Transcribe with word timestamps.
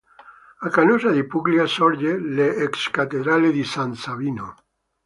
A 0.61 0.67
Canosa 0.69 1.11
di 1.11 1.25
Puglia 1.27 1.67
sorge 1.67 2.17
l'ex 2.17 2.89
cattedrale 2.89 3.51
di 3.51 3.63
San 3.63 3.93
Sabino. 3.93 4.55